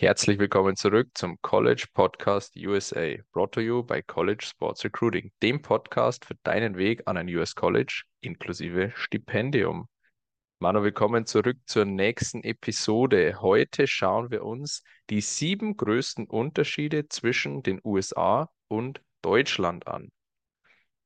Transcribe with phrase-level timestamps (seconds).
[0.00, 5.60] Herzlich willkommen zurück zum College Podcast USA, brought to you by College Sports Recruiting, dem
[5.60, 9.88] Podcast für deinen Weg an ein US College inklusive Stipendium.
[10.58, 13.42] Manu, willkommen zurück zur nächsten Episode.
[13.42, 20.08] Heute schauen wir uns die sieben größten Unterschiede zwischen den USA und Deutschland an.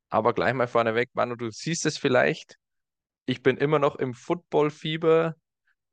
[0.09, 2.59] Aber gleich mal vorneweg, Manu, du siehst es vielleicht.
[3.27, 5.35] Ich bin immer noch im Football-Fieber.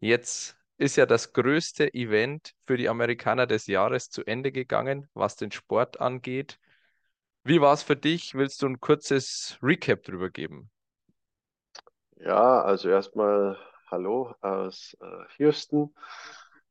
[0.02, 5.36] Jetzt ist ja das größte Event für die Amerikaner des Jahres zu Ende gegangen, was
[5.36, 6.58] den Sport angeht.
[7.44, 8.34] Wie war es für dich?
[8.34, 10.72] Willst du ein kurzes Recap drüber geben?
[12.16, 13.58] Ja, also erstmal
[13.92, 15.06] Hallo aus äh,
[15.38, 15.94] Houston.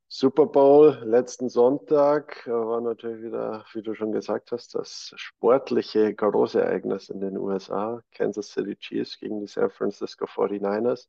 [0.09, 6.13] Super Bowl letzten Sonntag äh, war natürlich wieder, wie du schon gesagt hast, das sportliche
[6.13, 8.03] Großereignis in den USA.
[8.11, 11.09] Kansas City Chiefs gegen die San Francisco 49ers.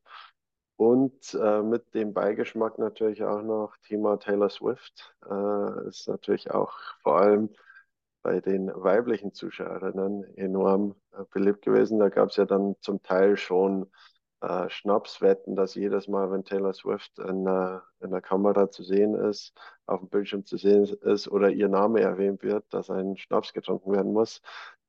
[0.75, 5.15] Und äh, mit dem Beigeschmack natürlich auch noch Thema Taylor Swift.
[5.29, 7.49] Äh, ist natürlich auch vor allem
[8.23, 11.99] bei den weiblichen Zuschauerinnen enorm äh, beliebt gewesen.
[11.99, 13.91] Da gab es ja dann zum Teil schon
[14.41, 17.47] äh, Schnapswetten, dass jedes Mal, wenn Taylor Swift in,
[17.99, 19.53] in der Kamera zu sehen ist,
[19.85, 23.91] auf dem Bildschirm zu sehen ist oder ihr Name erwähnt wird, dass ein Schnaps getrunken
[23.91, 24.41] werden muss,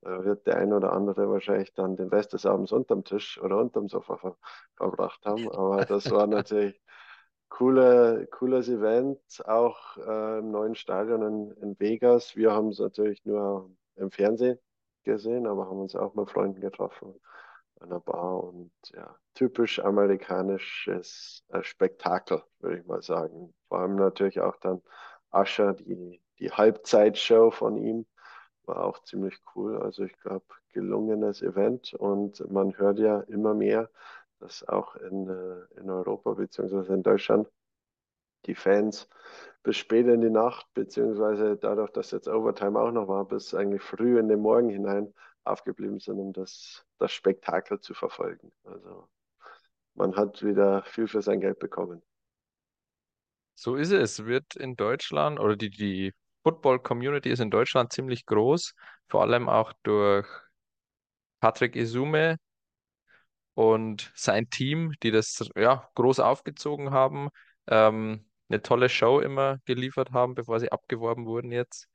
[0.02, 3.88] wird der eine oder andere wahrscheinlich dann den Rest des Abends unterm Tisch oder unterm
[3.88, 4.36] Sofa ver
[4.76, 5.50] verbracht haben.
[5.50, 6.80] Aber das war natürlich
[7.48, 12.36] coole, cooles Event, auch äh, im neuen Stadion in, in Vegas.
[12.36, 14.58] Wir haben es natürlich nur im Fernsehen
[15.04, 17.14] gesehen, aber haben uns auch mit Freunden getroffen
[17.80, 23.52] an der Bar und ja, typisch amerikanisches äh, Spektakel, würde ich mal sagen.
[23.68, 24.82] Vor allem natürlich auch dann
[25.30, 28.06] Ascher, die, die Halbzeitshow von ihm
[28.74, 29.80] war auch ziemlich cool.
[29.82, 33.90] Also ich glaube, gelungenes Event und man hört ja immer mehr,
[34.40, 36.92] dass auch in, äh, in Europa bzw.
[36.92, 37.48] in Deutschland
[38.46, 39.08] die Fans
[39.62, 43.82] bis spät in die Nacht, beziehungsweise dadurch, dass jetzt Overtime auch noch war, bis eigentlich
[43.82, 48.50] früh in den Morgen hinein aufgeblieben sind, um das, das Spektakel zu verfolgen.
[48.64, 49.08] Also
[49.94, 52.02] man hat wieder viel für sein Geld bekommen.
[53.54, 54.24] So ist es.
[54.24, 56.12] Wird in Deutschland oder die, die
[56.44, 58.74] Football-Community ist in Deutschland ziemlich groß,
[59.08, 60.26] vor allem auch durch
[61.40, 62.38] Patrick Isume
[63.54, 67.28] und sein Team, die das ja groß aufgezogen haben,
[67.66, 71.88] ähm, eine tolle Show immer geliefert haben, bevor sie abgeworben wurden jetzt.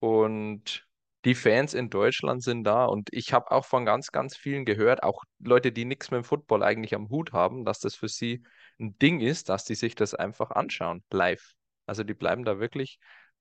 [0.00, 0.86] Und
[1.24, 5.02] die Fans in Deutschland sind da und ich habe auch von ganz, ganz vielen gehört,
[5.02, 8.44] auch Leute, die nichts mit dem Football eigentlich am Hut haben, dass das für sie
[8.78, 11.52] ein Ding ist, dass die sich das einfach anschauen, live.
[11.86, 12.98] Also die bleiben da wirklich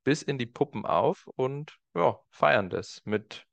[0.08, 3.46] bis in die Puppen auf und ja, feiern das mit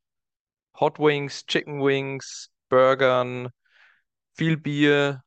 [0.79, 3.49] Hot Wings, Chicken Wings, Burgern,
[4.35, 5.25] viel Bier,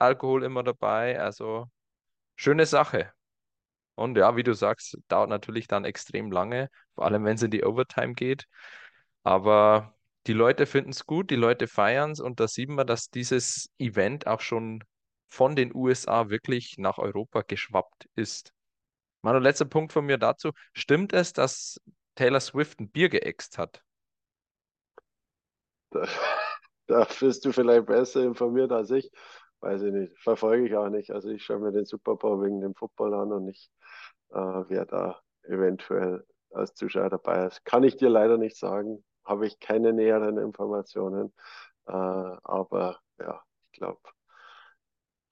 [0.00, 1.20] Alkohol immer dabei.
[1.20, 1.66] Also
[2.34, 3.12] schöne Sache.
[3.94, 7.52] Und ja, wie du sagst, dauert natürlich dann extrem lange, vor allem wenn es in
[7.52, 8.46] die Overtime geht.
[9.22, 9.94] Aber
[10.26, 13.70] die Leute finden es gut, die Leute feiern es und da sieht man, dass dieses
[13.78, 14.82] Event auch schon
[15.28, 18.52] von den USA wirklich nach Europa geschwappt ist.
[19.24, 20.50] Manu, letzter Punkt von mir dazu.
[20.74, 21.80] Stimmt es, dass
[22.14, 23.82] Taylor Swift ein Bier geäxt hat?
[25.90, 26.02] Da,
[26.86, 29.10] da bist du vielleicht besser informiert als ich.
[29.60, 30.14] Weiß ich nicht.
[30.20, 31.10] Verfolge ich auch nicht.
[31.10, 33.70] Also ich schaue mir den Super Bowl wegen dem Football an und nicht,
[34.28, 37.64] äh, wer da eventuell als Zuschauer dabei ist.
[37.64, 39.06] Kann ich dir leider nicht sagen.
[39.24, 41.32] Habe ich keine näheren Informationen.
[41.86, 43.42] Äh, aber ja,
[43.72, 44.00] ich glaube,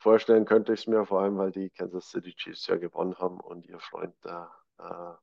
[0.02, 3.40] vorstellen könnte ich es mir vor allem, weil die Kansas City Chiefs ja gewonnen haben
[3.40, 5.14] und ihr Freund da äh,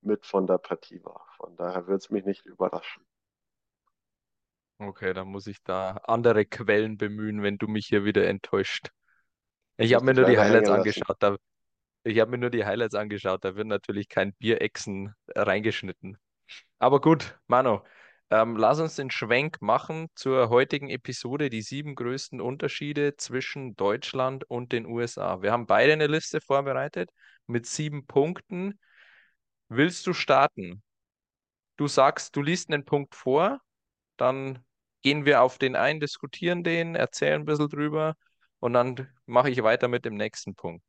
[0.00, 1.26] mit von der Partie war.
[1.36, 3.04] Von daher würde es mich nicht überraschen.
[4.78, 8.88] Okay, dann muss ich da andere Quellen bemühen, wenn du mich hier wieder enttäuscht.
[9.76, 11.16] Ich habe mir nur die Highlights angeschaut.
[11.20, 11.36] Da,
[12.02, 13.44] ich habe mir nur die Highlights angeschaut.
[13.44, 16.18] Da wird natürlich kein Bierechsen reingeschnitten.
[16.78, 17.84] Aber gut, Mano,
[18.32, 24.44] ähm, lass uns den Schwenk machen zur heutigen Episode, die sieben größten Unterschiede zwischen Deutschland
[24.48, 25.42] und den USA.
[25.42, 27.10] Wir haben beide eine Liste vorbereitet
[27.46, 28.80] mit sieben Punkten.
[29.68, 30.82] Willst du starten?
[31.76, 33.60] Du sagst, du liest einen Punkt vor,
[34.16, 34.64] dann
[35.02, 38.14] gehen wir auf den ein, diskutieren den, erzählen ein bisschen drüber
[38.60, 40.82] und dann mache ich weiter mit dem nächsten Punkt.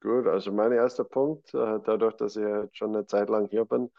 [0.00, 3.64] Gut, also mein erster Punkt, äh, dadurch, dass ich jetzt schon eine Zeit lang hier
[3.64, 3.90] bin,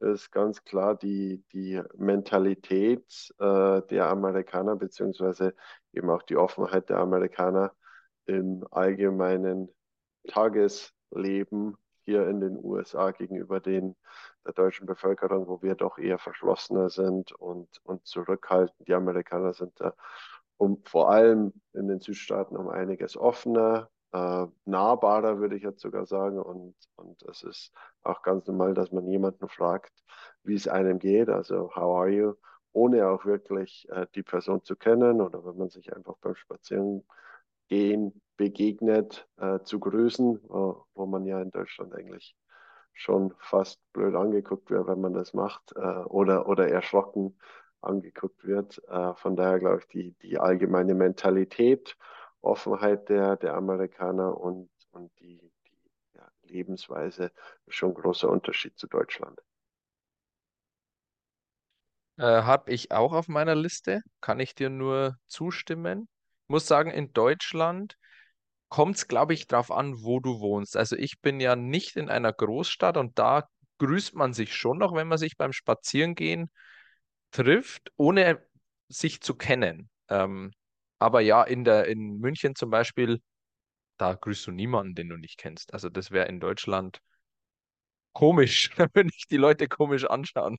[0.00, 5.54] ist ganz klar die, die Mentalität äh, der Amerikaner, beziehungsweise
[5.92, 7.72] eben auch die Offenheit der Amerikaner
[8.26, 9.68] im allgemeinen
[10.28, 13.96] Tagesleben hier in den USA gegenüber den
[14.44, 18.86] der deutschen Bevölkerung, wo wir doch eher verschlossener sind und, und zurückhaltend.
[18.86, 19.94] Die Amerikaner sind da
[20.56, 26.06] um, vor allem in den Südstaaten um einiges offener, äh, nahbarer, würde ich jetzt sogar
[26.06, 26.38] sagen.
[26.38, 27.72] Und, und es ist
[28.02, 29.92] auch ganz normal, dass man jemanden fragt,
[30.42, 32.34] wie es einem geht, also how are you,
[32.72, 38.20] ohne auch wirklich äh, die Person zu kennen oder wenn man sich einfach beim Spazierengehen
[38.36, 42.36] begegnet, äh, zu grüßen, wo, wo man ja in Deutschland eigentlich
[42.92, 47.38] schon fast blöd angeguckt wird, wenn man das macht äh, oder, oder erschrocken
[47.82, 48.82] angeguckt wird.
[48.88, 51.96] Äh, von daher glaube ich, die, die allgemeine Mentalität,
[52.42, 57.32] Offenheit der, der Amerikaner und, und die, die ja, Lebensweise
[57.68, 59.40] schon ein großer Unterschied zu Deutschland.
[62.18, 66.08] Äh, habe ich auch auf meiner Liste, kann ich dir nur zustimmen.
[66.48, 67.96] Muss sagen, in Deutschland
[68.68, 70.76] kommt es, glaube ich, darauf an, wo du wohnst.
[70.76, 73.48] Also ich bin ja nicht in einer Großstadt und da
[73.78, 76.50] grüßt man sich schon noch, wenn man sich beim Spazierengehen
[77.30, 78.42] trifft, ohne
[78.88, 79.90] sich zu kennen.
[80.08, 80.52] Ähm,
[80.98, 83.20] aber ja, in der, in München zum Beispiel,
[83.98, 85.74] da grüßt du niemanden, den du nicht kennst.
[85.74, 87.00] Also das wäre in Deutschland
[88.12, 90.58] komisch, wenn ich die Leute komisch anschauen.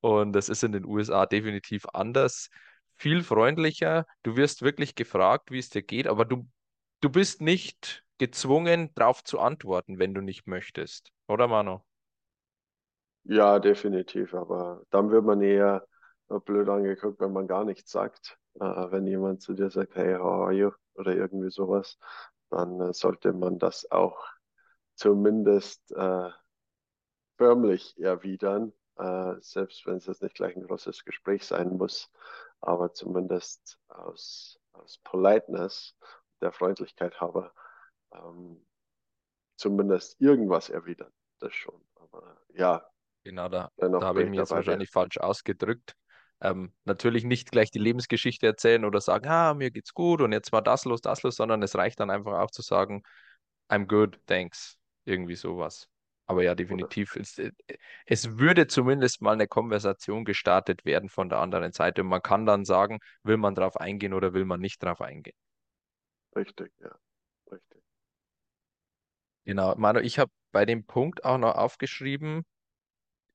[0.00, 2.48] Und das ist in den USA definitiv anders,
[2.96, 4.06] viel freundlicher.
[4.22, 6.48] Du wirst wirklich gefragt, wie es dir geht, aber du,
[7.00, 11.10] du bist nicht gezwungen, darauf zu antworten, wenn du nicht möchtest.
[11.28, 11.84] Oder, Mano?
[13.24, 14.34] Ja, definitiv.
[14.34, 15.86] Aber dann wird man eher
[16.44, 18.38] blöd angeguckt, wenn man gar nichts sagt.
[18.54, 20.70] Äh, wenn jemand zu dir sagt, hey, how are you?
[20.94, 21.98] Oder irgendwie sowas,
[22.50, 24.26] dann äh, sollte man das auch
[24.94, 26.30] zumindest äh,
[27.36, 32.10] förmlich erwidern, äh, selbst wenn es jetzt nicht gleich ein großes Gespräch sein muss,
[32.60, 35.96] aber zumindest aus, aus Politeness,
[36.40, 37.52] der Freundlichkeit habe,
[38.12, 38.64] ähm,
[39.56, 41.12] zumindest irgendwas erwidern.
[41.38, 41.80] Das schon.
[41.96, 42.86] Aber ja,
[43.24, 45.94] Genau, da, da habe ich mich jetzt wahrscheinlich falsch ausgedrückt.
[46.42, 50.50] Ähm, natürlich nicht gleich die Lebensgeschichte erzählen oder sagen, ah, mir geht's gut und jetzt
[50.50, 53.02] war das los, das los, sondern es reicht dann einfach auch zu sagen,
[53.68, 54.76] I'm good, thanks.
[55.04, 55.88] Irgendwie sowas.
[56.26, 57.16] Aber ja, definitiv.
[57.16, 57.52] Es, äh,
[58.06, 62.02] es würde zumindest mal eine Konversation gestartet werden von der anderen Seite.
[62.02, 65.36] Und man kann dann sagen, will man drauf eingehen oder will man nicht drauf eingehen.
[66.34, 66.94] Richtig, ja.
[67.50, 67.82] Richtig.
[69.44, 69.74] Genau.
[69.76, 72.44] Manu, ich habe bei dem Punkt auch noch aufgeschrieben,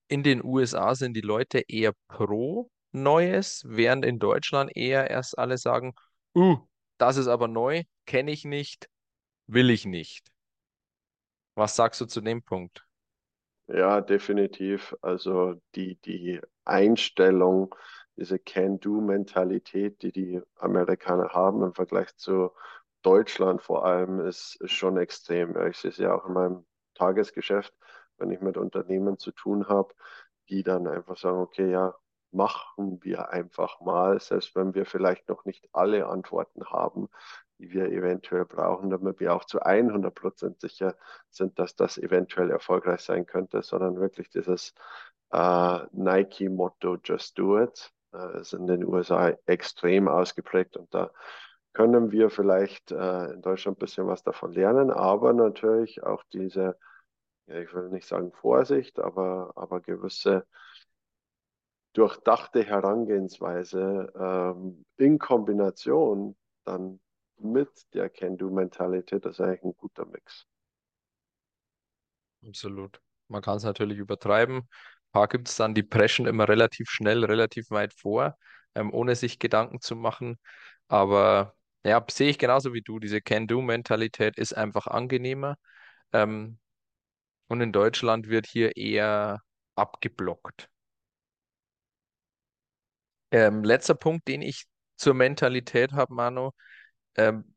[0.08, 5.58] in den USA sind die Leute eher pro Neues, während in Deutschland eher erst alle
[5.58, 5.94] sagen,
[6.36, 6.58] uh,
[6.98, 8.90] das ist aber neu, kenne ich nicht,
[9.48, 10.28] will ich nicht.
[11.56, 12.86] Was sagst du zu dem Punkt?
[13.68, 14.96] Ja, definitiv.
[15.02, 17.76] Also die, die Einstellung,
[18.16, 22.52] diese Can-Do-Mentalität, die die Amerikaner haben im Vergleich zu
[23.02, 25.58] Deutschland vor allem, ist, ist schon extrem.
[25.68, 27.74] Ich sehe es ja auch in meinem Tagesgeschäft,
[28.18, 29.94] wenn ich mit Unternehmen zu tun habe,
[30.50, 31.94] die dann einfach sagen, okay, ja,
[32.38, 37.10] machen wir einfach mal, selbst wenn wir vielleicht noch nicht alle Antworten haben,
[37.60, 40.96] die wir eventuell brauchen, damit wir auch zu 100 Prozent sicher
[41.30, 44.74] sind, dass das eventuell erfolgreich sein könnte, sondern wirklich dieses
[45.32, 51.12] äh, Nike-Motto Just Do It äh, ist in den USA extrem ausgeprägt und da
[51.74, 56.78] können wir vielleicht äh, in Deutschland ein bisschen was davon lernen, aber natürlich auch diese,
[57.48, 60.46] ja, ich will nicht sagen Vorsicht, aber, aber gewisse
[61.98, 67.00] durchdachte Herangehensweise ähm, in Kombination dann
[67.40, 70.46] mit der Can-Do-Mentalität, das ist eigentlich ein guter Mix.
[72.48, 73.02] Absolut.
[73.30, 74.58] Man kann es natürlich übertreiben.
[74.58, 78.38] Ein paar gibt es dann, die preschen immer relativ schnell, relativ weit vor,
[78.76, 80.38] ähm, ohne sich Gedanken zu machen.
[80.88, 83.00] Aber ja, sehe ich genauso wie du.
[83.00, 85.56] Diese Can-Do-Mentalität ist einfach angenehmer.
[86.14, 86.60] Ähm,
[87.48, 89.42] und in Deutschland wird hier eher
[89.76, 90.70] abgeblockt.
[93.32, 94.66] Ähm, letzter Punkt, den ich
[94.96, 96.52] zur Mentalität habe, Manu.
[97.16, 97.56] Ähm,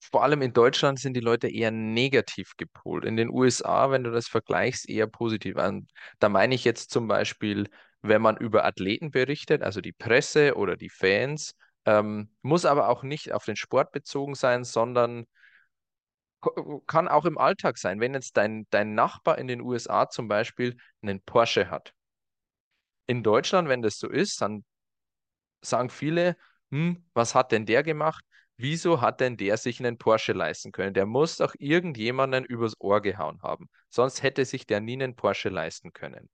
[0.00, 3.04] vor allem in Deutschland sind die Leute eher negativ gepolt.
[3.04, 5.56] In den USA, wenn du das vergleichst, eher positiv.
[5.56, 7.68] Und da meine ich jetzt zum Beispiel,
[8.02, 13.04] wenn man über Athleten berichtet, also die Presse oder die Fans, ähm, muss aber auch
[13.04, 15.26] nicht auf den Sport bezogen sein, sondern
[16.86, 18.00] kann auch im Alltag sein.
[18.00, 21.94] Wenn jetzt dein, dein Nachbar in den USA zum Beispiel einen Porsche hat.
[23.12, 24.64] In Deutschland, wenn das so ist, dann
[25.60, 26.34] sagen viele,
[26.70, 28.24] hm, was hat denn der gemacht?
[28.56, 30.94] Wieso hat denn der sich einen Porsche leisten können?
[30.94, 33.68] Der muss doch irgendjemanden übers Ohr gehauen haben.
[33.90, 36.30] Sonst hätte sich der nie einen Porsche leisten können.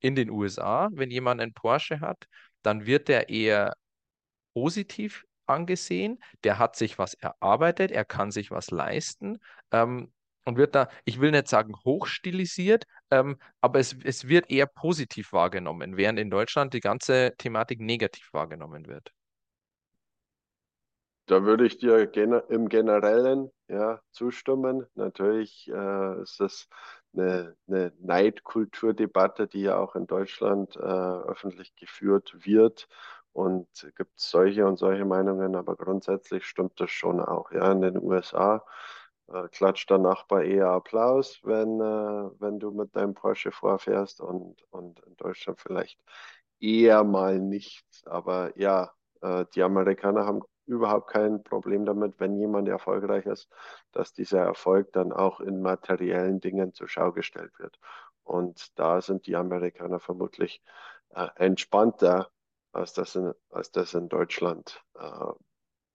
[0.00, 2.26] In den USA, wenn jemand einen Porsche hat,
[2.62, 3.76] dann wird er eher
[4.54, 6.18] positiv angesehen.
[6.42, 9.38] Der hat sich was erarbeitet, er kann sich was leisten.
[9.70, 10.12] Ähm,
[10.44, 15.32] und wird da, ich will nicht sagen hochstilisiert, ähm, aber es, es wird eher positiv
[15.32, 19.12] wahrgenommen, während in Deutschland die ganze Thematik negativ wahrgenommen wird.
[21.26, 22.12] Da würde ich dir
[22.50, 24.86] im Generellen ja, zustimmen.
[24.96, 26.68] Natürlich äh, ist das
[27.14, 32.88] eine, eine Neidkulturdebatte, die ja auch in Deutschland äh, öffentlich geführt wird.
[33.32, 37.50] Und gibt solche und solche Meinungen, aber grundsätzlich stimmt das schon auch.
[37.50, 38.62] Ja, in den USA
[39.32, 44.62] äh, klatscht der Nachbar eher Applaus, wenn, äh, wenn du mit deinem Porsche vorfährst und,
[44.70, 45.98] und in Deutschland vielleicht
[46.60, 47.86] eher mal nicht.
[48.06, 53.48] Aber ja, äh, die Amerikaner haben überhaupt kein Problem damit, wenn jemand erfolgreich ist,
[53.92, 57.78] dass dieser Erfolg dann auch in materiellen Dingen zur Schau gestellt wird.
[58.24, 60.62] Und da sind die Amerikaner vermutlich
[61.10, 62.30] äh, entspannter,
[62.72, 65.32] als das in, als das in Deutschland äh,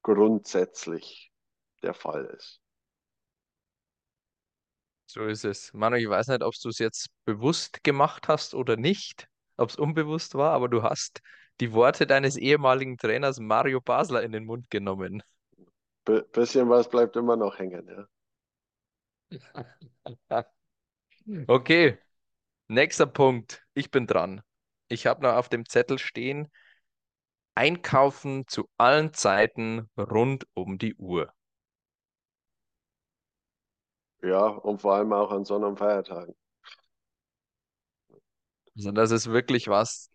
[0.04, 1.32] grundsätzlich
[1.82, 2.62] der Fall ist.
[5.10, 5.74] So ist es.
[5.74, 9.78] Manu, ich weiß nicht, ob du es jetzt bewusst gemacht hast oder nicht, ob es
[9.78, 11.22] unbewusst war, aber du hast
[11.62, 15.24] die Worte deines ehemaligen Trainers Mario Basler in den Mund genommen.
[16.04, 18.06] B bisschen was bleibt immer noch hängen, ja.
[21.48, 21.98] okay,
[22.68, 23.64] nächster Punkt.
[23.74, 24.42] Ich bin dran.
[24.90, 26.52] Ich habe noch auf dem Zettel stehen,
[27.56, 31.34] einkaufen zu allen Zeiten rund um die Uhr.
[34.22, 36.36] Ja, und vor allem auch an Sonn- und Feiertagen.
[38.76, 40.12] Also das ist wirklich was,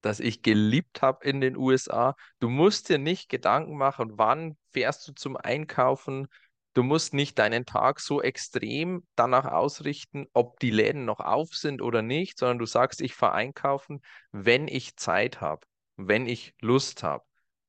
[0.00, 2.14] das ich geliebt habe in den USA.
[2.40, 6.28] Du musst dir nicht Gedanken machen, wann fährst du zum Einkaufen.
[6.74, 11.82] Du musst nicht deinen Tag so extrem danach ausrichten, ob die Läden noch auf sind
[11.82, 14.00] oder nicht, sondern du sagst, ich fahre einkaufen,
[14.32, 17.24] wenn ich Zeit habe, wenn ich Lust habe.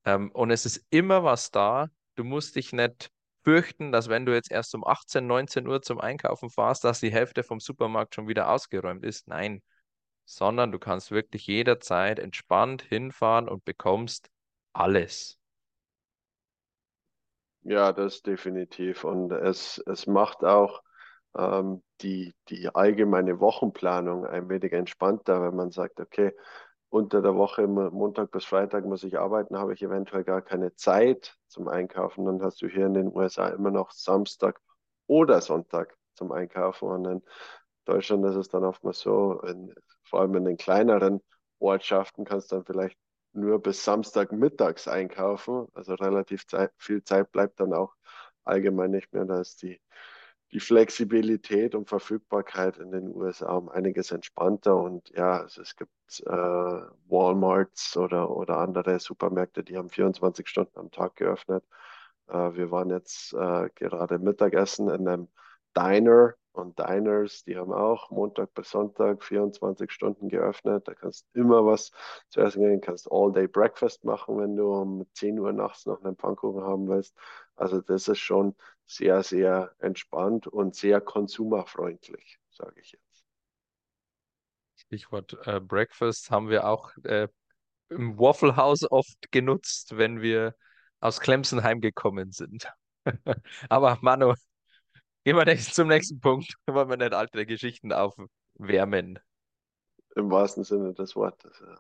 [0.05, 1.87] Ähm, und es ist immer was da.
[2.15, 3.09] Du musst dich nicht
[3.43, 7.11] fürchten, dass wenn du jetzt erst um 18, 19 Uhr zum Einkaufen fährst, dass die
[7.11, 9.27] Hälfte vom Supermarkt schon wieder ausgeräumt ist.
[9.27, 9.61] Nein,
[10.25, 14.29] sondern du kannst wirklich jederzeit entspannt hinfahren und bekommst
[14.73, 15.39] alles.
[17.63, 19.03] Ja, das definitiv.
[19.03, 20.81] Und es, es macht auch
[21.37, 26.33] ähm, die, die allgemeine Wochenplanung ein wenig entspannter, wenn man sagt, okay,
[26.89, 31.37] unter der Woche, Montag bis Freitag muss ich arbeiten, habe ich eventuell gar keine Zeit
[31.47, 32.25] zum Einkaufen.
[32.25, 34.59] Dann hast du hier in den USA immer noch Samstag
[35.07, 36.89] oder Sonntag zum Einkaufen.
[36.89, 37.21] Und in
[37.85, 41.21] Deutschland ist es dann oftmals so, in, vor allem in den kleineren
[41.59, 42.97] Ortschaften kannst du dann vielleicht
[43.33, 45.67] nur bis Samstag mittags einkaufen.
[45.73, 47.93] Also relativ Zeit, viel Zeit bleibt dann auch
[48.43, 49.25] allgemein nicht mehr.
[49.25, 49.79] Da ist die
[50.51, 54.75] die Flexibilität und Verfügbarkeit in den USA um einiges entspannter.
[54.75, 55.91] Und ja, also es gibt
[56.25, 56.31] äh,
[57.07, 61.63] Walmarts oder, oder andere Supermärkte, die haben 24 Stunden am Tag geöffnet.
[62.27, 65.27] Äh, wir waren jetzt äh, gerade Mittagessen in einem
[65.75, 70.87] Diner und Diners, die haben auch Montag bis Sonntag 24 Stunden geöffnet.
[70.87, 71.91] Da kannst du immer was
[72.29, 76.15] zu essen gehen, kannst All-Day Breakfast machen, wenn du um 10 Uhr nachts noch einen
[76.15, 77.15] Pfannkuchen haben willst.
[77.55, 83.25] Also das ist schon sehr, sehr entspannt und sehr konsumerfreundlich, sage ich jetzt.
[84.75, 87.27] Stichwort äh, Breakfast haben wir auch äh,
[87.89, 90.55] im Waffle House oft genutzt, wenn wir
[90.99, 92.67] aus Clemson heimgekommen sind.
[93.69, 94.33] Aber Manu,
[95.29, 96.55] gehen wir zum nächsten Punkt.
[96.67, 99.19] Wollen wir nicht alte Geschichten aufwärmen?
[100.15, 101.79] Im wahrsten Sinne des Wortes, ja.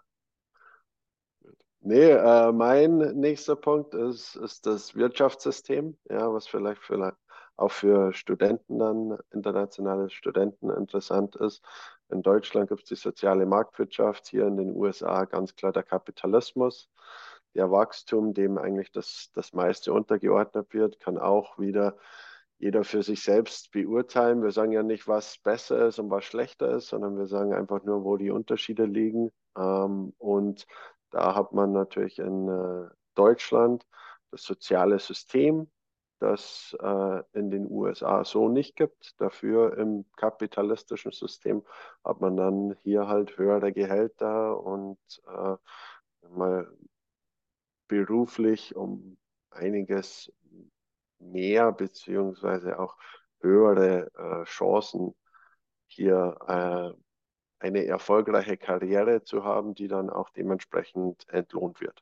[1.81, 7.17] Nee, äh, mein nächster Punkt ist, ist das Wirtschaftssystem, ja, was vielleicht für,
[7.55, 11.63] auch für Studenten dann, internationale Studenten interessant ist.
[12.09, 16.91] In Deutschland gibt es die soziale Marktwirtschaft, hier in den USA ganz klar der Kapitalismus.
[17.55, 21.97] Der Wachstum, dem eigentlich das, das meiste untergeordnet wird, kann auch wieder
[22.59, 24.43] jeder für sich selbst beurteilen.
[24.43, 27.83] Wir sagen ja nicht, was besser ist und was schlechter ist, sondern wir sagen einfach
[27.83, 29.31] nur, wo die Unterschiede liegen.
[29.57, 30.67] Ähm, und
[31.09, 33.85] da hat man natürlich in äh, Deutschland
[34.31, 35.71] das soziale System,
[36.19, 39.19] das äh, in den USA so nicht gibt.
[39.21, 41.63] Dafür im kapitalistischen System
[42.03, 45.55] hat man dann hier halt höhere Gehälter und äh,
[46.27, 46.69] mal
[47.87, 49.17] beruflich um
[49.49, 50.31] einiges
[51.19, 52.97] mehr beziehungsweise auch
[53.41, 55.15] höhere äh, Chancen
[55.87, 56.99] hier äh,
[57.59, 62.01] eine erfolgreiche Karriere zu haben, die dann auch dementsprechend entlohnt wird.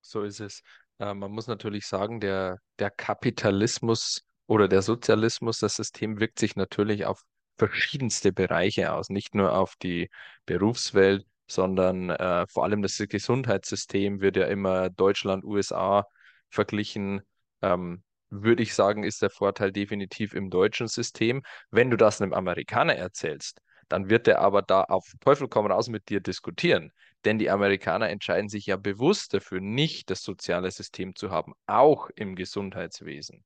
[0.00, 0.62] So ist es.
[0.98, 6.56] Äh, man muss natürlich sagen, der, der Kapitalismus oder der Sozialismus, das System wirkt sich
[6.56, 7.22] natürlich auf
[7.58, 10.10] verschiedenste Bereiche aus, nicht nur auf die
[10.44, 16.04] Berufswelt, sondern äh, vor allem das Gesundheitssystem wird ja immer Deutschland, USA
[16.50, 17.22] verglichen.
[17.66, 21.42] Ähm, würde ich sagen, ist der Vorteil definitiv im deutschen System.
[21.70, 25.88] Wenn du das einem Amerikaner erzählst, dann wird er aber da auf Teufel komm raus
[25.88, 26.92] mit dir diskutieren.
[27.24, 32.10] Denn die Amerikaner entscheiden sich ja bewusst dafür, nicht das soziale System zu haben, auch
[32.16, 33.44] im Gesundheitswesen.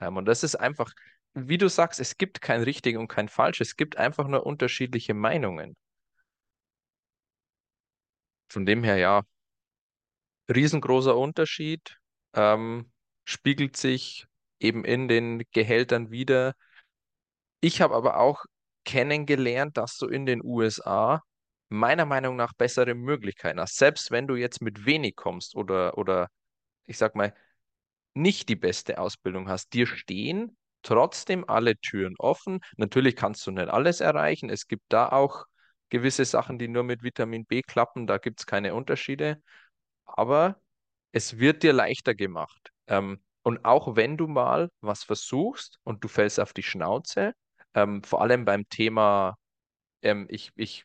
[0.00, 0.92] Ähm, und das ist einfach,
[1.34, 5.14] wie du sagst, es gibt kein richtig und kein falsch, es gibt einfach nur unterschiedliche
[5.14, 5.76] Meinungen.
[8.48, 9.22] Von dem her, ja,
[10.48, 11.98] riesengroßer Unterschied,
[12.34, 12.90] ähm,
[13.30, 14.26] spiegelt sich
[14.58, 16.54] eben in den Gehältern wieder.
[17.60, 18.44] Ich habe aber auch
[18.84, 21.22] kennengelernt, dass du in den USA
[21.68, 23.76] meiner Meinung nach bessere Möglichkeiten hast.
[23.76, 26.28] Selbst wenn du jetzt mit wenig kommst oder, oder
[26.86, 27.34] ich sag mal,
[28.14, 32.60] nicht die beste Ausbildung hast, dir stehen trotzdem alle Türen offen.
[32.76, 34.50] Natürlich kannst du nicht alles erreichen.
[34.50, 35.44] Es gibt da auch
[35.90, 38.06] gewisse Sachen, die nur mit Vitamin B klappen.
[38.06, 39.42] Da gibt es keine Unterschiede.
[40.04, 40.60] Aber
[41.12, 42.72] es wird dir leichter gemacht.
[42.90, 47.32] Ähm, und auch wenn du mal was versuchst und du fällst auf die Schnauze,
[47.74, 49.36] ähm, vor allem beim Thema,
[50.02, 50.84] ähm, ich, ich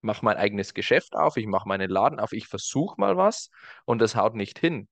[0.00, 3.50] mache mein eigenes Geschäft auf, ich mache meinen Laden auf, ich versuche mal was
[3.84, 4.88] und das haut nicht hin.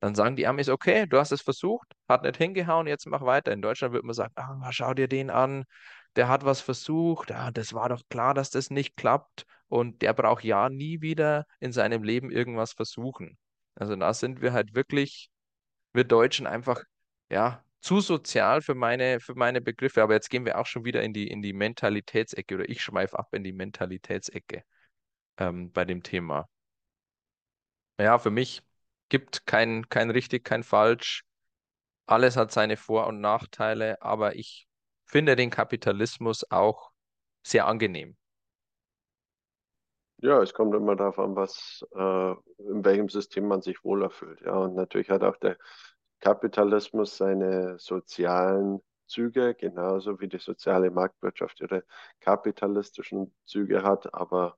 [0.00, 3.52] Dann sagen die Amis, okay, du hast es versucht, hat nicht hingehauen, jetzt mach weiter.
[3.52, 5.64] In Deutschland würde man sagen, ah, schau dir den an,
[6.16, 10.12] der hat was versucht, ah, das war doch klar, dass das nicht klappt und der
[10.12, 13.38] braucht ja nie wieder in seinem Leben irgendwas versuchen.
[13.74, 15.30] Also da sind wir halt wirklich,
[15.92, 16.82] wir Deutschen einfach,
[17.30, 20.02] ja, zu sozial für meine, für meine Begriffe.
[20.02, 23.18] Aber jetzt gehen wir auch schon wieder in die, in die Mentalitätsecke oder ich schweife
[23.18, 24.62] ab in die Mentalitätsecke
[25.38, 26.48] ähm, bei dem Thema.
[27.98, 28.62] Ja, für mich
[29.08, 31.24] gibt kein, kein richtig, kein falsch.
[32.06, 34.66] Alles hat seine Vor- und Nachteile, aber ich
[35.06, 36.90] finde den Kapitalismus auch
[37.42, 38.16] sehr angenehm.
[40.22, 42.32] Ja, es kommt immer darauf an, was, äh,
[42.70, 44.40] in welchem System man sich wohler fühlt.
[44.42, 45.58] Ja, und natürlich hat auch der
[46.20, 51.84] Kapitalismus seine sozialen Züge, genauso wie die soziale Marktwirtschaft ihre
[52.20, 54.14] kapitalistischen Züge hat.
[54.14, 54.56] Aber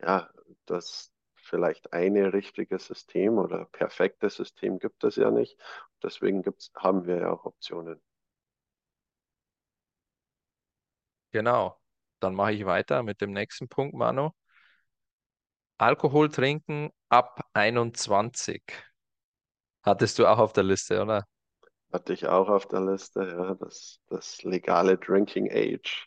[0.00, 0.30] ja,
[0.66, 5.58] das vielleicht eine richtige System oder perfekte System gibt es ja nicht.
[6.04, 8.00] Deswegen gibt's, haben wir ja auch Optionen.
[11.32, 11.76] Genau.
[12.20, 14.30] Dann mache ich weiter mit dem nächsten Punkt, Manu.
[15.80, 18.62] Alkohol trinken ab 21.
[19.82, 21.24] Hattest du auch auf der Liste, oder?
[21.92, 26.06] Hatte ich auch auf der Liste, ja, das, das legale Drinking Age.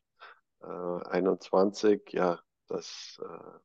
[0.61, 3.59] Äh, 21, ja, das äh,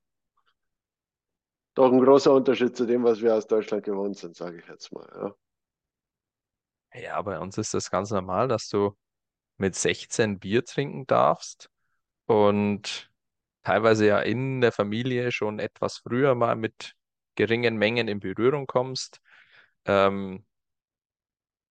[1.75, 4.91] doch ein großer Unterschied zu dem, was wir aus Deutschland gewohnt sind, sage ich jetzt
[4.93, 5.35] mal.
[6.95, 7.01] Ja.
[7.01, 8.97] Ja, bei uns ist das ganz normal, dass du
[9.59, 11.71] mit 16 Bier trinken darfst
[12.25, 13.08] und
[13.69, 16.95] teilweise ja in der Familie schon etwas früher mal mit
[17.35, 19.21] geringen Mengen in Berührung kommst.
[19.85, 20.47] Ähm,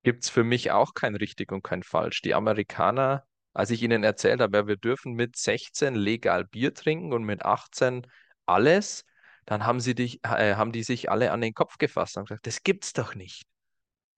[0.03, 2.21] gibt es für mich auch kein richtig und kein falsch.
[2.21, 7.13] Die Amerikaner, als ich ihnen erzählt habe, ja, wir dürfen mit 16 legal Bier trinken
[7.13, 8.05] und mit 18
[8.45, 9.03] alles,
[9.47, 12.45] dann haben sie dich, äh, haben die sich alle an den Kopf gefasst und gesagt,
[12.45, 13.47] das gibt's doch nicht.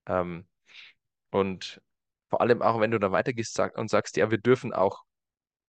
[0.06, 0.46] Ähm,
[1.30, 1.80] und
[2.28, 5.04] vor allem auch, wenn du da weitergehst und sagst, ja, wir dürfen auch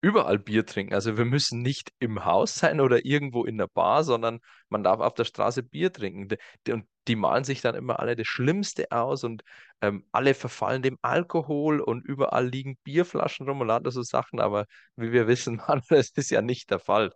[0.02, 0.94] überall Bier trinken.
[0.94, 5.00] Also wir müssen nicht im Haus sein oder irgendwo in der Bar, sondern man darf
[5.00, 6.36] auf der Straße Bier trinken.
[6.68, 9.42] Und die malen sich dann immer alle das Schlimmste aus und
[9.80, 14.40] ähm, alle verfallen dem Alkohol und überall liegen Bierflaschen rum und lauter so Sachen.
[14.40, 17.12] Aber wie wir wissen, Mann, das ist ja nicht der Fall.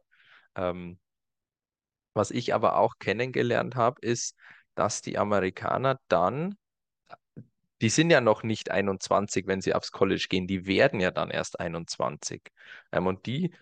[0.57, 0.99] Ähm,
[2.15, 4.37] was ich aber auch kennengelernt habe, ist,
[4.75, 6.57] dass die Amerikaner dann,
[7.81, 11.31] die sind ja noch nicht 21, wenn sie aufs College gehen, die werden ja dann
[11.31, 12.43] erst 21.
[12.93, 13.53] Ähm, und die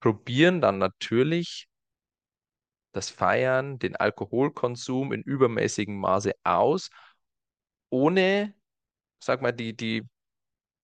[0.00, 1.68] probieren dann natürlich
[2.92, 6.90] das Feiern, den Alkoholkonsum in übermäßigem Maße aus,
[7.90, 8.54] ohne,
[9.20, 10.02] sag mal, die, die,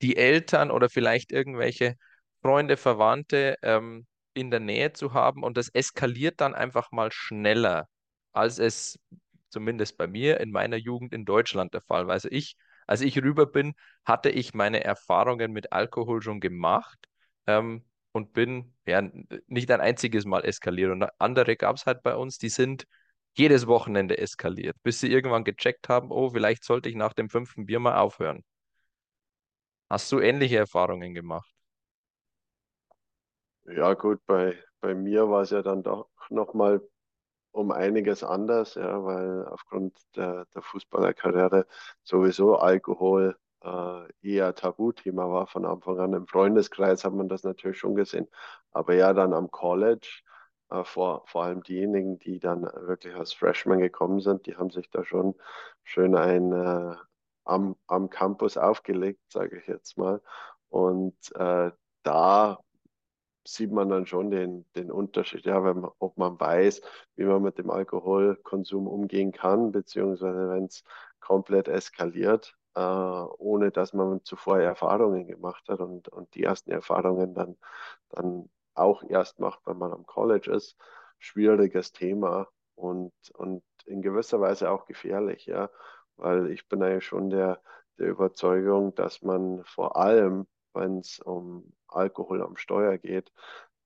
[0.02, 1.96] die Eltern oder vielleicht irgendwelche
[2.42, 5.42] Freunde, Verwandte ähm, in der Nähe zu haben.
[5.42, 7.88] Und das eskaliert dann einfach mal schneller,
[8.32, 8.98] als es
[9.54, 12.10] zumindest bei mir in meiner Jugend in Deutschland der Fall.
[12.10, 16.98] Also ich, als ich rüber bin, hatte ich meine Erfahrungen mit Alkohol schon gemacht.
[17.46, 19.02] Ähm, und bin ja
[19.48, 20.92] nicht ein einziges Mal eskaliert.
[20.92, 22.86] Und andere gab es halt bei uns, die sind
[23.36, 27.66] jedes Wochenende eskaliert, bis sie irgendwann gecheckt haben, oh, vielleicht sollte ich nach dem fünften
[27.66, 28.44] Bier mal aufhören.
[29.88, 31.50] Hast du ähnliche Erfahrungen gemacht?
[33.66, 36.80] Ja, gut, bei, bei mir war es ja dann doch nochmal
[37.54, 41.66] um einiges anders, ja, weil aufgrund der, der Fußballerkarriere
[42.02, 46.12] sowieso Alkohol äh, eher Tabuthema war von Anfang an.
[46.14, 48.28] Im Freundeskreis hat man das natürlich schon gesehen.
[48.72, 50.22] Aber ja, dann am College,
[50.70, 54.90] äh, vor, vor allem diejenigen, die dann wirklich als Freshman gekommen sind, die haben sich
[54.90, 55.34] da schon
[55.84, 56.96] schön ein äh,
[57.44, 60.20] am, am Campus aufgelegt, sage ich jetzt mal.
[60.70, 61.70] Und äh,
[62.02, 62.58] da
[63.46, 66.80] sieht man dann schon den, den Unterschied, ja, wenn man, ob man weiß,
[67.16, 70.84] wie man mit dem Alkoholkonsum umgehen kann, beziehungsweise wenn es
[71.20, 77.34] komplett eskaliert, äh, ohne dass man zuvor Erfahrungen gemacht hat und, und die ersten Erfahrungen
[77.34, 77.56] dann,
[78.10, 80.76] dann auch erst macht, wenn man am College ist.
[81.18, 85.70] Schwieriges Thema und, und in gewisser Weise auch gefährlich, ja,
[86.16, 87.60] weil ich bin eigentlich schon der,
[87.98, 93.32] der Überzeugung, dass man vor allem, wenn es um Alkohol am Steuer geht,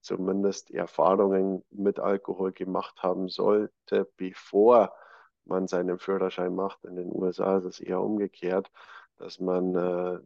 [0.01, 4.93] zumindest Erfahrungen mit Alkohol gemacht haben sollte, bevor
[5.45, 6.85] man seinen Führerschein macht.
[6.85, 8.71] In den USA ist es eher umgekehrt,
[9.17, 10.21] dass man äh,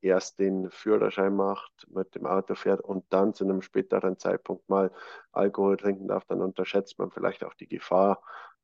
[0.00, 4.92] erst den Führerschein macht, mit dem Auto fährt und dann zu einem späteren Zeitpunkt mal
[5.32, 8.22] Alkohol trinken darf, dann unterschätzt man vielleicht auch die Gefahr,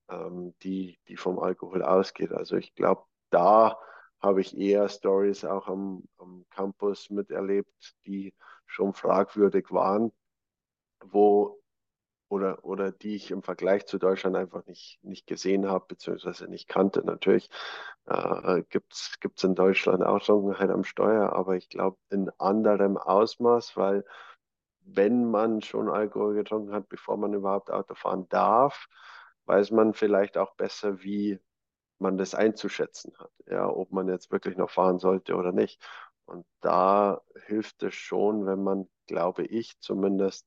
[0.08, 2.32] ähm, die, die vom Alkohol ausgeht.
[2.32, 3.78] Also ich glaube, da
[4.20, 8.34] habe ich eher Stories auch am, am Campus miterlebt, die
[8.66, 10.12] schon fragwürdig waren,
[11.04, 11.60] wo
[12.28, 16.68] oder, oder die ich im Vergleich zu Deutschland einfach nicht, nicht gesehen habe, beziehungsweise nicht
[16.68, 17.04] kannte.
[17.04, 17.50] Natürlich
[18.06, 23.76] äh, gibt es in Deutschland auch Trunkenheit am Steuer, aber ich glaube in anderem Ausmaß,
[23.76, 24.04] weil
[24.82, 28.86] wenn man schon Alkohol getrunken hat, bevor man überhaupt Auto fahren darf,
[29.46, 31.40] weiß man vielleicht auch besser, wie
[32.00, 35.82] man das einzuschätzen hat, ja, ob man jetzt wirklich noch fahren sollte oder nicht.
[36.24, 40.46] Und da hilft es schon, wenn man, glaube ich, zumindest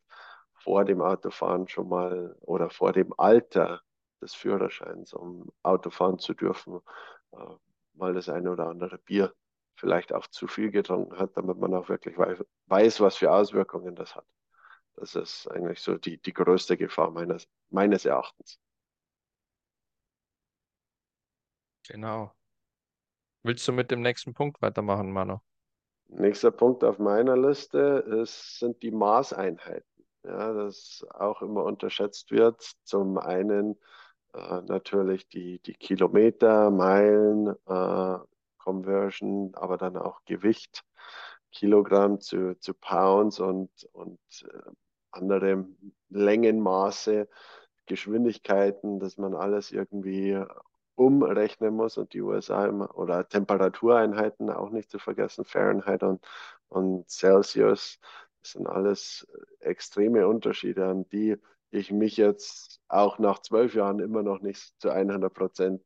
[0.53, 3.81] vor dem Autofahren schon mal oder vor dem Alter
[4.21, 6.79] des Führerscheins, um Autofahren zu dürfen,
[7.33, 7.37] äh,
[7.93, 9.33] mal das eine oder andere Bier
[9.75, 14.15] vielleicht auch zu viel getrunken hat, damit man auch wirklich weiß, was für Auswirkungen das
[14.15, 14.25] hat.
[14.95, 18.59] Das ist eigentlich so die, die größte Gefahr meines, meines Erachtens.
[21.87, 22.31] Genau.
[23.43, 25.39] Willst du mit dem nächsten Punkt weitermachen, Manu?
[26.07, 29.83] Nächster Punkt auf meiner Liste ist, sind die Maßeinheiten.
[30.23, 32.61] Ja, das auch immer unterschätzt wird.
[32.83, 33.77] Zum einen
[34.33, 38.17] äh, natürlich die, die Kilometer, Meilen, äh,
[38.57, 40.85] Conversion, aber dann auch Gewicht,
[41.51, 44.71] Kilogramm zu, zu Pounds und, und äh,
[45.11, 45.65] andere
[46.09, 47.27] Längenmaße,
[47.85, 50.41] Geschwindigkeiten, dass man alles irgendwie
[50.95, 56.23] umrechnen muss und die USA immer, oder Temperatureinheiten auch nicht zu vergessen, Fahrenheit und,
[56.69, 57.99] und Celsius,
[58.41, 59.27] das sind alles
[59.59, 61.37] extreme Unterschiede, an die
[61.71, 65.81] ich mich jetzt auch nach zwölf Jahren immer noch nicht zu 100 Prozent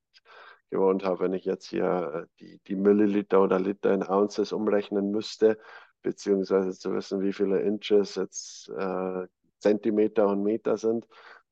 [0.70, 5.58] gewohnt habe, wenn ich jetzt hier die, die Milliliter oder Liter in Ounces umrechnen müsste,
[6.02, 9.28] beziehungsweise zu wissen, wie viele Inches jetzt äh,
[9.60, 11.08] Zentimeter und Meter sind.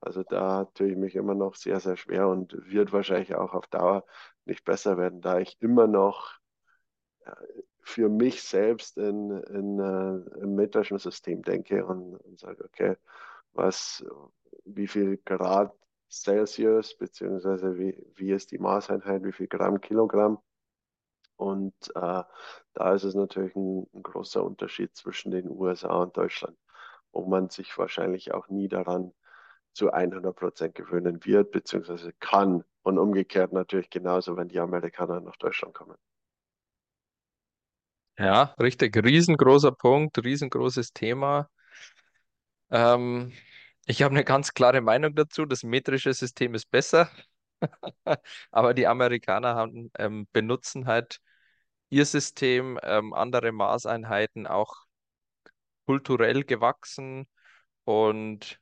[0.05, 3.67] Also da tue ich mich immer noch sehr, sehr schwer und wird wahrscheinlich auch auf
[3.67, 4.05] Dauer
[4.45, 6.33] nicht besser werden, da ich immer noch
[7.25, 7.31] äh,
[7.81, 12.97] für mich selbst in, in, uh, im metrischen System denke und, und sage, okay,
[13.53, 14.05] was,
[14.65, 15.73] wie viel Grad
[16.09, 20.39] Celsius, beziehungsweise wie, wie ist die Maßeinheit, wie viel Gramm, Kilogramm.
[21.37, 22.23] Und äh,
[22.73, 26.57] da ist es natürlich ein, ein, großer Unterschied zwischen den USA und Deutschland,
[27.11, 29.13] wo man sich wahrscheinlich auch nie daran
[29.75, 32.63] zu 100 Prozent gewöhnen wird, beziehungsweise kann.
[32.83, 35.97] Und umgekehrt natürlich genauso, wenn die Amerikaner nach Deutschland kommen.
[38.17, 38.95] Ja, richtig.
[38.95, 41.49] Riesengroßer Punkt, riesengroßes Thema.
[42.71, 43.33] Ähm,
[43.85, 45.45] ich habe eine ganz klare Meinung dazu.
[45.45, 47.09] Das metrische System ist besser,
[48.51, 51.19] aber die Amerikaner haben, ähm, benutzen halt
[51.89, 54.85] ihr System, ähm, andere Maßeinheiten, auch
[55.85, 57.27] kulturell gewachsen
[57.85, 58.59] und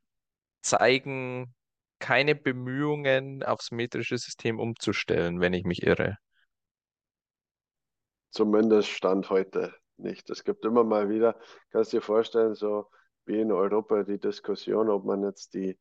[0.63, 1.53] zeigen
[1.99, 6.17] keine Bemühungen, aufs metrische System umzustellen, wenn ich mich irre.
[8.31, 10.29] Zumindest Stand heute nicht.
[10.29, 11.37] Es gibt immer mal wieder,
[11.71, 12.87] kannst du dir vorstellen, so
[13.25, 15.77] wie in Europa die Diskussion, ob man jetzt die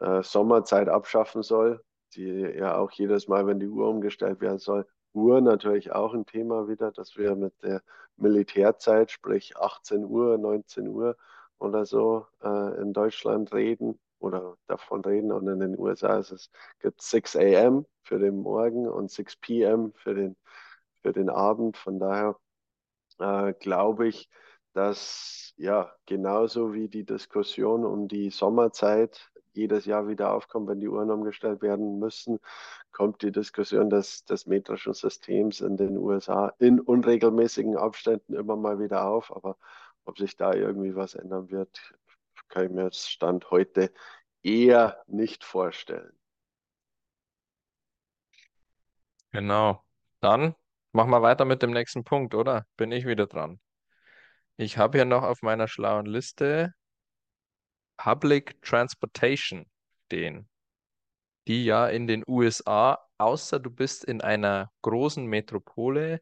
[0.00, 4.86] äh, Sommerzeit abschaffen soll, die ja auch jedes Mal, wenn die Uhr umgestellt werden soll,
[5.12, 7.82] Uhr natürlich auch ein Thema wieder, dass wir mit der
[8.16, 11.16] Militärzeit, sprich 18 Uhr, 19 Uhr
[11.58, 15.32] oder so äh, in Deutschland reden oder davon reden.
[15.32, 17.86] Und in den USA ist es, gibt 6 a.m.
[18.02, 19.92] für den Morgen und 6 p.m.
[19.94, 20.36] für den,
[21.02, 21.76] für den Abend.
[21.76, 22.36] Von daher
[23.18, 24.28] äh, glaube ich,
[24.72, 30.88] dass ja genauso wie die Diskussion um die Sommerzeit jedes Jahr wieder aufkommt, wenn die
[30.88, 32.38] Uhren umgestellt werden müssen,
[32.92, 38.78] kommt die Diskussion des, des metrischen Systems in den USA in unregelmäßigen Abständen immer mal
[38.78, 39.34] wieder auf.
[39.34, 39.56] Aber
[40.04, 41.94] ob sich da irgendwie was ändern wird,
[42.50, 43.92] kann ich mir jetzt Stand heute
[44.42, 46.12] eher nicht vorstellen.
[49.32, 49.84] Genau.
[50.20, 50.54] Dann
[50.92, 52.66] machen wir weiter mit dem nächsten Punkt, oder?
[52.76, 53.60] Bin ich wieder dran.
[54.56, 56.74] Ich habe hier noch auf meiner schlauen Liste
[57.96, 59.66] Public Transportation
[60.06, 60.48] stehen,
[61.46, 66.20] die ja in den USA, außer du bist in einer großen Metropole,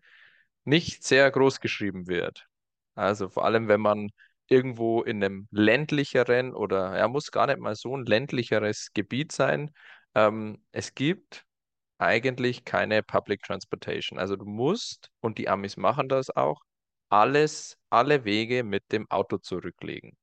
[0.65, 2.47] nicht sehr groß geschrieben wird.
[2.95, 4.11] Also vor allem, wenn man
[4.49, 9.71] irgendwo in einem ländlicheren oder ja, muss gar nicht mal so ein ländlicheres Gebiet sein.
[10.15, 11.45] Ähm, es gibt
[11.99, 14.19] eigentlich keine Public Transportation.
[14.19, 16.63] Also du musst, und die Amis machen das auch,
[17.11, 20.17] alles, alle Wege mit dem Auto zurücklegen.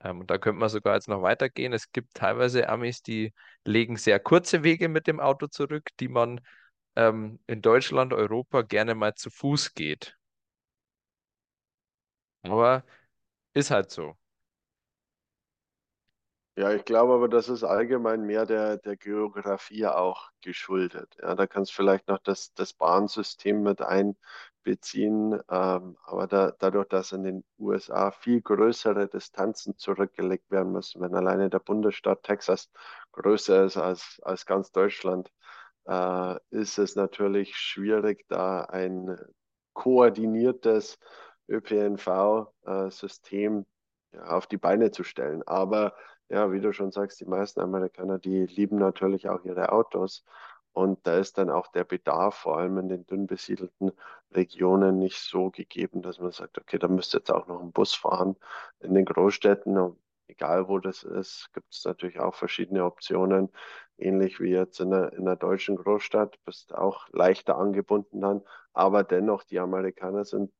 [0.00, 1.72] Ähm, und da könnte man sogar jetzt noch weitergehen.
[1.72, 3.32] Es gibt teilweise Amis, die
[3.64, 6.40] legen sehr kurze Wege mit dem Auto zurück, die man
[6.96, 10.16] ähm, in Deutschland, Europa gerne mal zu Fuß geht.
[12.42, 12.84] Aber
[13.54, 14.16] ist halt so.
[16.56, 21.16] Ja, ich glaube aber, das ist allgemein mehr der, der Geografie auch geschuldet.
[21.20, 26.86] Ja, da kannst du vielleicht noch das, das Bahnsystem mit einbeziehen, ähm, aber da, dadurch,
[26.88, 32.70] dass in den USA viel größere Distanzen zurückgelegt werden müssen, wenn alleine der Bundesstaat Texas
[33.10, 35.32] größer ist als, als ganz Deutschland,
[35.86, 39.18] äh, ist es natürlich schwierig, da ein
[39.72, 40.98] koordiniertes
[41.48, 43.66] ÖPNV-System
[44.12, 45.42] ja, auf die Beine zu stellen.
[45.46, 45.94] Aber
[46.28, 50.24] ja, wie du schon sagst, die meisten Amerikaner, die lieben natürlich auch ihre Autos.
[50.72, 53.92] Und da ist dann auch der Bedarf, vor allem in den dünn besiedelten
[54.32, 57.94] Regionen, nicht so gegeben, dass man sagt, okay, da müsste jetzt auch noch ein Bus
[57.94, 58.34] fahren.
[58.80, 63.50] In den Großstädten, egal wo das ist, gibt es natürlich auch verschiedene Optionen.
[63.98, 68.42] Ähnlich wie jetzt in einer, in einer deutschen Großstadt, bist auch leichter angebunden dann.
[68.72, 70.52] Aber dennoch, die Amerikaner sind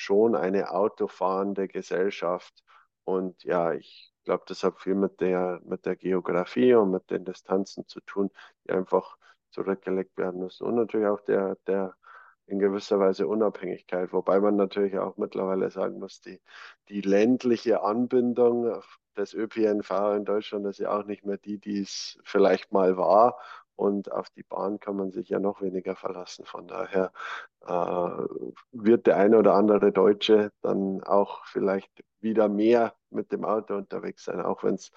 [0.00, 2.64] schon eine autofahrende Gesellschaft.
[3.04, 7.24] Und ja, ich glaube, das hat viel mit der, mit der Geografie und mit den
[7.24, 8.30] Distanzen zu tun,
[8.64, 9.16] die einfach
[9.50, 10.66] zurückgelegt werden müssen.
[10.66, 11.94] Und natürlich auch der, der
[12.46, 16.40] in gewisser Weise Unabhängigkeit, wobei man natürlich auch mittlerweile sagen muss, die,
[16.88, 18.82] die ländliche Anbindung
[19.16, 23.38] des ÖPNV in Deutschland ist ja auch nicht mehr die, die es vielleicht mal war.
[23.80, 26.44] Und auf die Bahn kann man sich ja noch weniger verlassen.
[26.44, 27.12] Von daher
[27.62, 28.26] äh,
[28.72, 31.90] wird der eine oder andere Deutsche dann auch vielleicht
[32.20, 34.90] wieder mehr mit dem Auto unterwegs sein, auch wenn es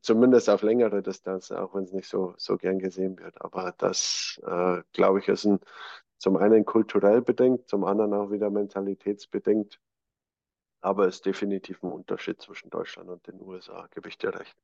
[0.00, 3.40] zumindest auf längere Distanz, auch wenn es nicht so, so gern gesehen wird.
[3.40, 5.60] Aber das, äh, glaube ich, ist ein,
[6.18, 9.78] zum einen kulturell bedingt, zum anderen auch wieder mentalitätsbedingt.
[10.80, 14.56] Aber es ist definitiv ein Unterschied zwischen Deutschland und den USA, gebe ich dir recht.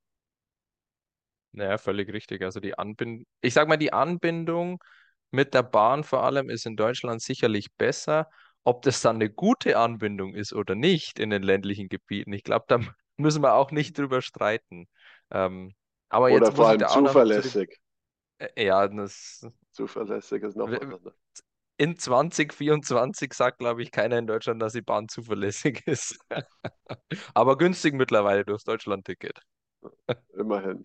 [1.52, 2.42] Naja, völlig richtig.
[2.42, 4.82] Also die Anbindung, ich sag mal, die Anbindung
[5.30, 8.28] mit der Bahn vor allem ist in Deutschland sicherlich besser.
[8.64, 12.64] Ob das dann eine gute Anbindung ist oder nicht in den ländlichen Gebieten, ich glaube,
[12.68, 12.78] da
[13.16, 14.86] müssen wir auch nicht drüber streiten.
[15.30, 15.74] Ähm,
[16.08, 17.80] aber Oder jetzt vor allem noch zu zuverlässig.
[18.38, 21.14] äh, ja, das, Zuverlässig ist noch was anderes.
[21.78, 26.18] in 2024 sagt, glaube ich, keiner in Deutschland, dass die Bahn zuverlässig ist.
[27.34, 29.38] Aber günstig mittlerweile durchs Deutschland-Ticket.
[30.38, 30.84] Immerhin.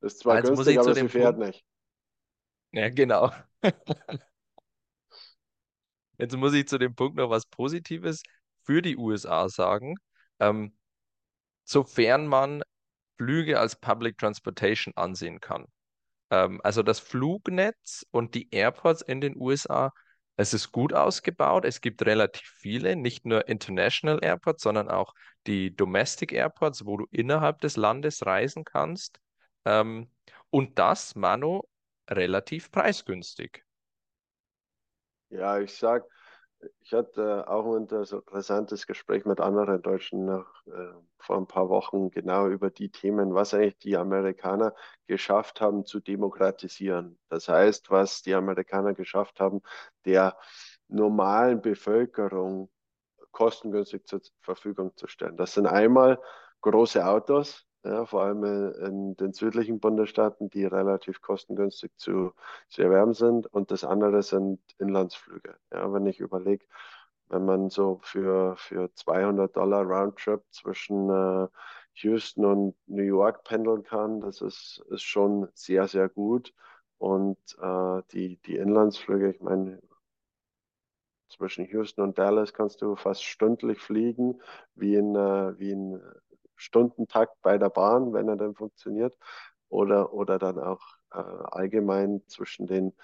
[0.00, 1.64] Ist zwar Jetzt muss günstig, ich zu aber sie dem fährt Punkt, nicht.
[2.72, 3.30] ja, genau.
[6.18, 8.22] Jetzt muss ich zu dem Punkt noch was Positives
[8.64, 9.94] für die USA sagen.
[10.40, 10.76] Ähm,
[11.64, 12.62] sofern man
[13.18, 15.66] Flüge als Public Transportation ansehen kann.
[16.30, 19.92] Ähm, also das Flugnetz und die Airports in den USA,
[20.36, 21.64] es ist gut ausgebaut.
[21.64, 25.14] Es gibt relativ viele, nicht nur International Airports, sondern auch
[25.46, 29.20] die Domestic Airports, wo du innerhalb des Landes reisen kannst.
[29.68, 30.08] Ähm,
[30.48, 31.62] und das, Manu,
[32.08, 33.66] relativ preisgünstig.
[35.28, 36.06] Ja, ich sag,
[36.80, 42.10] ich hatte auch ein interessantes Gespräch mit anderen Deutschen nach, äh, vor ein paar Wochen
[42.10, 44.74] genau über die Themen, was eigentlich die Amerikaner
[45.06, 47.18] geschafft haben zu demokratisieren.
[47.28, 49.60] Das heißt, was die Amerikaner geschafft haben,
[50.06, 50.34] der
[50.88, 52.70] normalen Bevölkerung
[53.32, 55.36] kostengünstig zur Verfügung zu stellen.
[55.36, 56.18] Das sind einmal
[56.62, 62.32] große Autos, ja, vor allem in den südlichen Bundesstaaten, die relativ kostengünstig zu,
[62.68, 63.46] zu erwerben sind.
[63.46, 65.56] Und das andere sind Inlandsflüge.
[65.72, 66.66] Ja, wenn ich überlege,
[67.28, 71.48] wenn man so für, für 200 Dollar Roundtrip zwischen äh,
[71.94, 76.54] Houston und New York pendeln kann, das ist, ist schon sehr, sehr gut.
[76.98, 79.80] Und äh, die, die Inlandsflüge, ich meine,
[81.28, 84.40] zwischen Houston und Dallas kannst du fast stündlich fliegen,
[84.74, 86.00] wie in, äh, wie in
[86.58, 89.16] Stundentakt bei der Bahn, wenn er dann funktioniert.
[89.70, 90.80] Oder, oder dann auch
[91.12, 92.94] äh, allgemein zwischen den,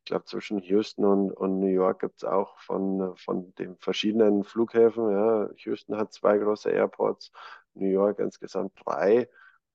[0.00, 4.44] ich glaube, zwischen Houston und, und New York gibt es auch von, von den verschiedenen
[4.44, 5.10] Flughäfen.
[5.10, 5.48] Ja.
[5.56, 7.32] Houston hat zwei große Airports,
[7.74, 9.28] New York insgesamt drei.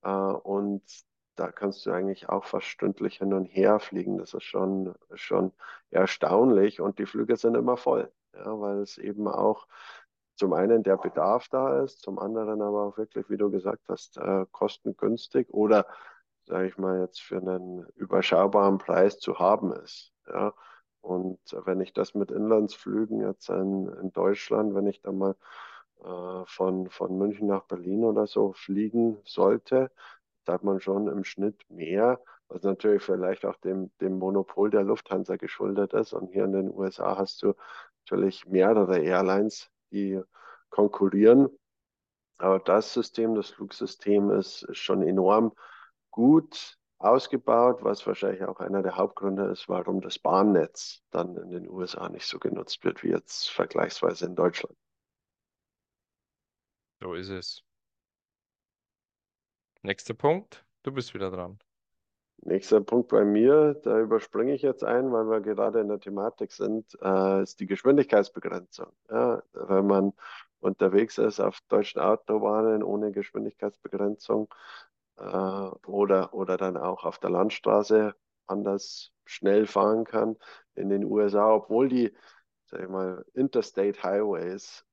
[0.03, 0.83] Äh, und
[1.35, 4.17] da kannst du eigentlich auch fast stündlich hin und her fliegen.
[4.17, 5.51] Das ist schon, schon
[5.89, 9.67] erstaunlich und die Flüge sind immer voll, ja, weil es eben auch
[10.35, 14.17] zum einen der Bedarf da ist, zum anderen aber auch wirklich, wie du gesagt hast,
[14.17, 15.85] äh, kostengünstig oder,
[16.45, 20.11] sage ich mal, jetzt für einen überschaubaren Preis zu haben ist.
[20.27, 20.53] Ja.
[21.01, 25.35] Und wenn ich das mit Inlandsflügen jetzt in, in Deutschland, wenn ich da mal
[26.03, 29.91] äh, von, von München nach Berlin oder so fliegen sollte,
[30.45, 34.83] da hat man schon im Schnitt mehr, was natürlich vielleicht auch dem, dem Monopol der
[34.83, 36.13] Lufthansa geschuldet ist.
[36.13, 37.53] Und hier in den USA hast du
[38.05, 40.21] natürlich mehrere Airlines, die
[40.69, 41.47] konkurrieren.
[42.37, 45.53] Aber das System, das Flugsystem ist, ist schon enorm
[46.11, 51.69] gut ausgebaut, was wahrscheinlich auch einer der Hauptgründe ist, warum das Bahnnetz dann in den
[51.69, 54.75] USA nicht so genutzt wird wie jetzt vergleichsweise in Deutschland.
[57.01, 57.63] So ist es.
[59.81, 60.65] Nächster Punkt.
[60.83, 61.59] Du bist wieder dran.
[62.45, 66.51] Nächster Punkt bei mir, da überspringe ich jetzt ein, weil wir gerade in der Thematik
[66.51, 68.91] sind, äh, ist die Geschwindigkeitsbegrenzung.
[69.09, 70.13] Ja, wenn man
[70.59, 74.53] unterwegs ist auf deutschen Autobahnen ohne Geschwindigkeitsbegrenzung
[75.17, 78.13] äh, oder, oder dann auch auf der Landstraße
[78.47, 80.35] anders schnell fahren kann
[80.75, 82.13] in den USA, obwohl die,
[82.65, 84.85] sag ich mal, Interstate Highways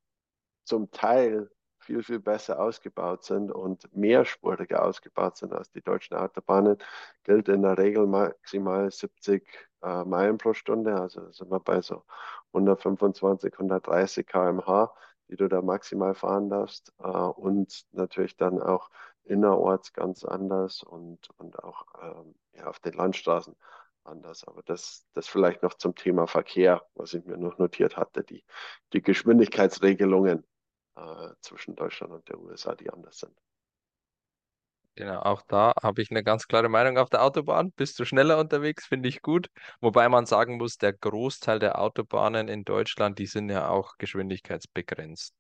[0.63, 1.51] zum Teil
[1.91, 6.79] viel, viel besser ausgebaut sind und mehrspuriger ausgebaut sind als die deutschen Autobahnen,
[7.25, 9.45] gilt in der Regel maximal 70
[9.83, 10.95] äh, Meilen pro Stunde.
[10.95, 12.05] Also sind wir bei so
[12.53, 14.95] 125, 130 km/h,
[15.29, 16.93] die du da maximal fahren darfst.
[17.01, 18.91] Äh, und natürlich dann auch
[19.25, 23.57] innerorts ganz anders und, und auch ähm, ja, auf den Landstraßen
[24.05, 24.45] anders.
[24.45, 28.45] Aber das, das vielleicht noch zum Thema Verkehr, was ich mir noch notiert hatte, die,
[28.93, 30.45] die Geschwindigkeitsregelungen
[31.41, 33.37] zwischen Deutschland und der USA, die anders sind.
[34.97, 37.73] Genau, auch da habe ich eine ganz klare Meinung auf der Autobahn.
[37.73, 39.49] Bist du schneller unterwegs, finde ich gut.
[39.81, 45.35] Wobei man sagen muss, der Großteil der Autobahnen in Deutschland, die sind ja auch geschwindigkeitsbegrenzt.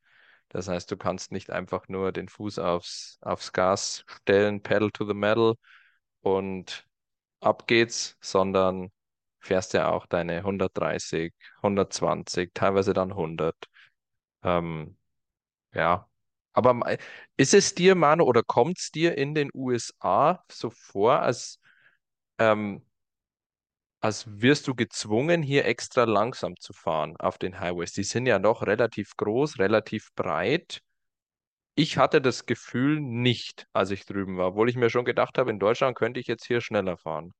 [0.48, 5.04] Das heißt, du kannst nicht einfach nur den Fuß aufs, aufs Gas stellen, Pedal to
[5.06, 5.54] the Metal
[6.22, 6.86] und
[7.40, 8.90] ab geht's, sondern
[9.40, 13.56] fährst ja auch deine 130, 120, teilweise dann 100.
[14.42, 14.96] Ähm,
[15.74, 16.08] ja,
[16.52, 16.98] aber
[17.36, 21.60] ist es dir, Manu, oder kommt es dir in den USA so vor, als,
[22.38, 22.82] ähm,
[24.02, 27.92] als wirst du gezwungen, hier extra langsam zu fahren auf den Highways?
[27.92, 30.82] Die sind ja doch relativ groß, relativ breit.
[31.76, 35.50] Ich hatte das Gefühl nicht, als ich drüben war, obwohl ich mir schon gedacht habe,
[35.50, 37.32] in Deutschland könnte ich jetzt hier schneller fahren.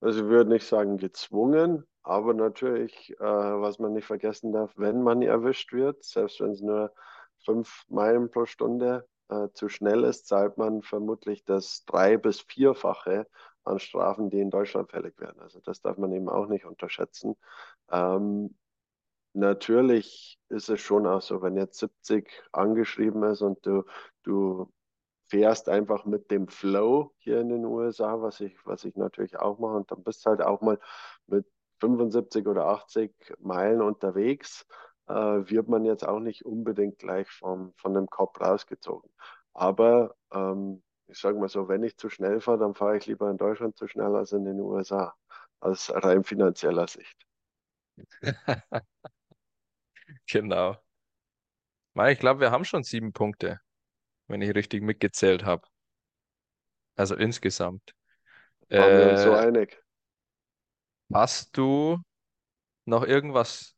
[0.00, 5.02] Also ich würde nicht sagen gezwungen, aber natürlich, äh, was man nicht vergessen darf, wenn
[5.02, 6.92] man erwischt wird, selbst wenn es nur
[7.44, 13.26] fünf Meilen pro Stunde äh, zu schnell ist, zahlt man vermutlich das drei- bis vierfache
[13.64, 15.40] an Strafen, die in Deutschland fällig werden.
[15.40, 17.36] Also das darf man eben auch nicht unterschätzen.
[17.90, 18.56] Ähm,
[19.34, 23.84] natürlich ist es schon auch so, wenn jetzt 70 angeschrieben ist und du,
[24.24, 24.72] du
[25.28, 29.58] fährst einfach mit dem Flow hier in den USA, was ich, was ich natürlich auch
[29.58, 29.74] mache.
[29.74, 30.78] Und dann bist du halt auch mal
[31.26, 31.46] mit
[31.80, 34.66] 75 oder 80 Meilen unterwegs,
[35.08, 39.10] äh, wird man jetzt auch nicht unbedingt gleich vom, von dem Kopf rausgezogen.
[39.52, 43.30] Aber ähm, ich sage mal so, wenn ich zu schnell fahre, dann fahre ich lieber
[43.30, 45.14] in Deutschland zu schnell als in den USA,
[45.60, 47.26] aus rein finanzieller Sicht.
[50.28, 50.76] Genau.
[52.08, 53.60] Ich glaube, wir haben schon sieben Punkte,
[54.28, 55.66] wenn ich richtig mitgezählt habe.
[56.96, 57.94] Also insgesamt.
[58.70, 59.82] Waren wir uns so Äh, einig?
[61.12, 61.98] hast du
[62.86, 63.76] noch irgendwas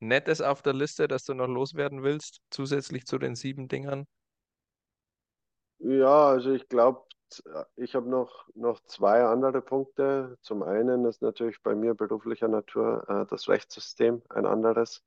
[0.00, 4.06] Nettes auf der Liste, das du noch loswerden willst, zusätzlich zu den sieben Dingern?
[5.78, 7.02] Ja, also ich glaube,
[7.76, 10.38] ich habe noch, noch zwei andere Punkte.
[10.42, 15.04] Zum einen ist natürlich bei mir beruflicher Natur äh, das Rechtssystem ein anderes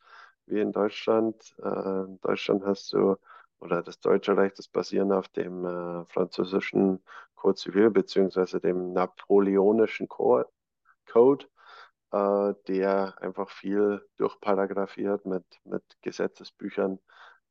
[0.47, 1.55] wie in Deutschland.
[1.59, 1.69] Äh,
[2.05, 3.15] in Deutschland hast du,
[3.59, 7.03] oder das deutsche Recht ist basierend auf dem äh, französischen
[7.35, 10.43] Code Civil beziehungsweise dem napoleonischen Co
[11.07, 11.45] Code,
[12.11, 16.99] äh, der einfach viel durchparagraphiert mit, mit Gesetzesbüchern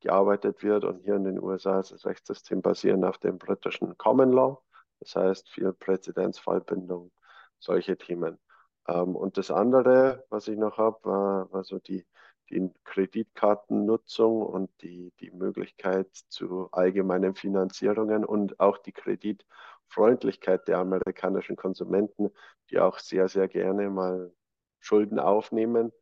[0.00, 0.84] gearbeitet wird.
[0.84, 4.62] Und hier in den USA ist das Rechtssystem basierend auf dem britischen Common Law.
[5.00, 7.10] Das heißt, viel Präzedenzfallbindung,
[7.58, 8.38] solche Themen.
[8.88, 12.06] Ähm, und das andere, was ich noch habe, war, war so die,
[12.50, 21.56] die Kreditkartennutzung und die, die Möglichkeit zu allgemeinen Finanzierungen und auch die Kreditfreundlichkeit der amerikanischen
[21.56, 22.30] Konsumenten,
[22.70, 24.32] die auch sehr, sehr gerne mal
[24.80, 25.92] Schulden aufnehmen,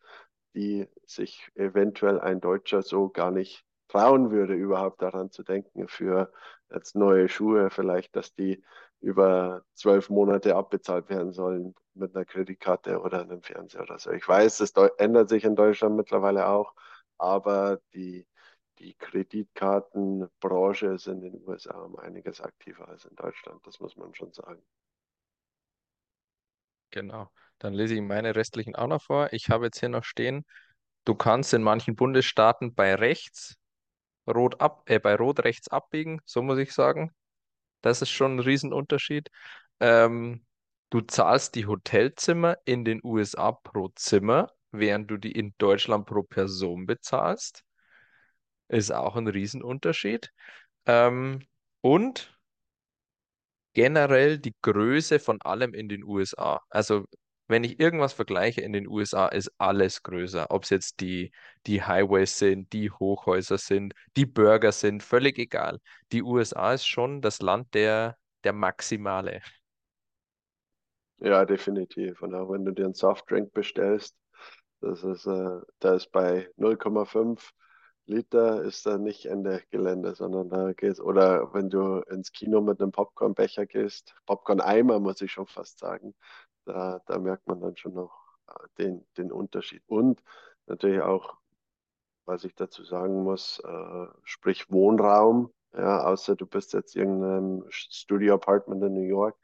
[0.55, 6.32] die sich eventuell ein Deutscher so gar nicht trauen würde, überhaupt daran zu denken, für
[6.72, 8.62] jetzt neue Schuhe vielleicht, dass die
[9.03, 14.12] über zwölf Monate abbezahlt werden sollen mit einer Kreditkarte oder einem Fernseher oder so.
[14.12, 16.74] Ich weiß, das ändert sich in Deutschland mittlerweile auch,
[17.18, 18.26] aber die,
[18.78, 24.14] die Kreditkartenbranche ist in den USA um einiges aktiver als in Deutschland, das muss man
[24.14, 24.62] schon sagen.
[26.90, 27.28] Genau.
[27.59, 29.32] Dann lese ich meine restlichen auch noch vor.
[29.32, 30.44] Ich habe jetzt hier noch stehen,
[31.05, 33.57] du kannst in manchen Bundesstaaten bei rechts
[34.28, 37.12] rot ab, äh, bei rot rechts abbiegen, so muss ich sagen.
[37.83, 39.30] Das ist schon ein Riesenunterschied.
[39.80, 40.45] Ähm,
[40.91, 46.22] du zahlst die Hotelzimmer in den USA pro Zimmer, während du die in Deutschland pro
[46.22, 47.64] Person bezahlst.
[48.68, 50.33] Ist auch ein Riesenunterschied.
[50.87, 51.47] Ähm,
[51.80, 52.37] und
[53.74, 56.61] generell die Größe von allem in den USA.
[56.70, 57.07] Also
[57.53, 60.46] wenn ich irgendwas vergleiche in den USA, ist alles größer.
[60.50, 61.30] Ob es jetzt die,
[61.66, 65.78] die Highways sind, die Hochhäuser sind, die Burger sind, völlig egal.
[66.11, 69.42] Die USA ist schon das Land der, der Maximale.
[71.18, 72.20] Ja, definitiv.
[72.22, 74.16] Und auch wenn du dir einen Softdrink bestellst,
[74.80, 77.53] das ist, äh, da ist bei 0,5
[78.07, 82.80] Liter ist da nicht Ende Gelände, sondern da geht's, oder wenn du ins Kino mit
[82.80, 86.14] einem Popcornbecher gehst, Popcorn-Eimer muss ich schon fast sagen,
[86.64, 88.12] da, da merkt man dann schon noch
[88.48, 89.82] äh, den, den Unterschied.
[89.86, 90.22] Und
[90.66, 91.36] natürlich auch,
[92.24, 98.82] was ich dazu sagen muss, äh, sprich Wohnraum, ja, außer du bist jetzt irgendein Studio-Apartment
[98.84, 99.36] in New York,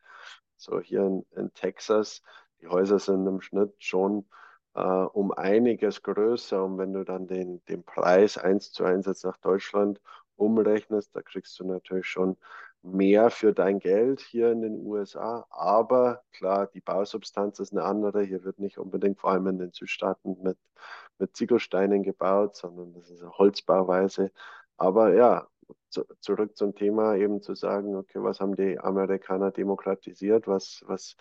[0.56, 2.22] so hier in, in Texas,
[2.60, 4.26] die Häuser sind im Schnitt schon
[4.74, 6.64] äh, um einiges größer.
[6.64, 10.00] Und wenn du dann den, den Preis eins zu eins jetzt nach Deutschland
[10.36, 12.36] umrechnest, da kriegst du natürlich schon
[12.82, 15.46] mehr für dein Geld hier in den USA.
[15.50, 18.22] Aber klar, die Bausubstanz ist eine andere.
[18.22, 20.58] Hier wird nicht unbedingt, vor allem in den Südstaaten, mit,
[21.18, 24.30] mit Ziegelsteinen gebaut, sondern das ist eine Holzbauweise.
[24.76, 25.48] Aber ja,
[25.90, 30.46] zu, zurück zum Thema, eben zu sagen, okay, was haben die Amerikaner demokratisiert?
[30.46, 31.16] Was, was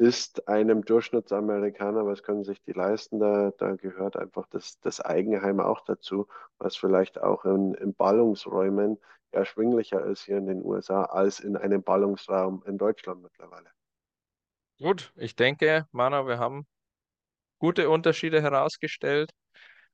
[0.00, 3.20] ist einem Durchschnittsamerikaner, was können sich die leisten?
[3.20, 6.26] Da, da gehört einfach das, das Eigenheim auch dazu,
[6.56, 8.98] was vielleicht auch in, in Ballungsräumen
[9.30, 13.68] erschwinglicher ist hier in den USA als in einem Ballungsraum in Deutschland mittlerweile.
[14.78, 16.66] Gut, ich denke, Mana, wir haben
[17.58, 19.32] gute Unterschiede herausgestellt.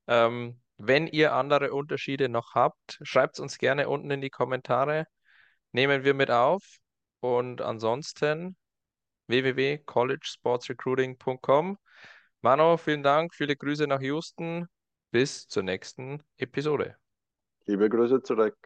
[0.06, 5.08] Ähm, wenn ihr andere Unterschiede noch habt, schreibt es uns gerne unten in die Kommentare.
[5.72, 6.62] Nehmen wir mit auf.
[7.18, 8.56] Und ansonsten
[9.28, 11.78] www.collegesportsrecruiting.com.
[12.42, 14.66] Mano, vielen Dank, viele Grüße nach Houston.
[15.10, 16.96] Bis zur nächsten Episode.
[17.66, 18.56] Liebe Grüße zurück.